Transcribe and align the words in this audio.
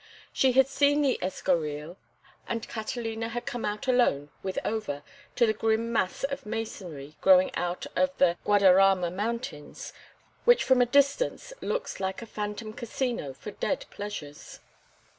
She 0.33 0.53
had 0.53 0.67
seen 0.67 1.03
the 1.03 1.19
Escorial, 1.21 1.95
and 2.47 2.67
Catalina 2.67 3.29
had 3.29 3.45
come 3.45 3.63
out 3.65 3.85
alone 3.87 4.31
with 4.41 4.57
Over 4.65 5.03
to 5.35 5.45
the 5.45 5.53
grim 5.53 5.93
mass 5.93 6.23
of 6.23 6.43
masonry 6.43 7.17
growing 7.21 7.53
out 7.53 7.85
of 7.95 8.09
the 8.17 8.35
Guadarrama 8.43 9.11
Mountains, 9.11 9.93
which 10.43 10.63
from 10.63 10.81
a 10.81 10.87
distance 10.87 11.53
looks 11.61 11.99
like 11.99 12.23
a 12.23 12.25
phantom 12.25 12.73
casino 12.73 13.31
for 13.33 13.51
dead 13.51 13.85
pleasures. 13.91 14.59